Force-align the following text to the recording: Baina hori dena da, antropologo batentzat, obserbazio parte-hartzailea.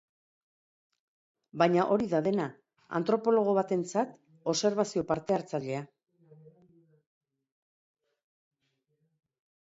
Baina 1.61 1.83
hori 1.95 2.07
dena 2.13 2.37
da, 2.37 2.47
antropologo 2.99 3.53
batentzat, 3.57 4.15
obserbazio 4.53 5.03
parte-hartzailea. 5.11 5.83